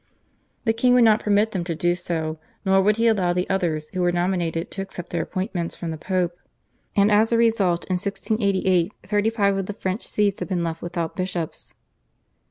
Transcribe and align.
The 0.65 0.73
king 0.73 0.95
would 0.95 1.03
not 1.03 1.19
permit 1.19 1.51
them 1.51 1.63
to 1.65 1.75
do 1.75 1.93
so, 1.93 2.39
nor 2.65 2.81
would 2.81 2.97
he 2.97 3.05
allow 3.05 3.33
the 3.33 3.47
others 3.51 3.89
who 3.89 4.01
were 4.01 4.11
nominated 4.11 4.71
to 4.71 4.81
accept 4.81 5.11
their 5.11 5.21
appointments 5.21 5.75
from 5.75 5.91
the 5.91 5.95
Pope, 5.99 6.35
and 6.95 7.11
as 7.11 7.31
a 7.31 7.37
result 7.37 7.85
in 7.85 7.97
1688 7.99 8.95
thirty 9.03 9.29
five 9.29 9.55
of 9.57 9.67
the 9.67 9.73
French 9.73 10.07
Sees 10.07 10.39
had 10.39 10.47
been 10.47 10.63
left 10.63 10.81
without 10.81 11.15
bishops. 11.15 11.75